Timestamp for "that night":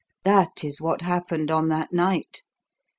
1.67-2.41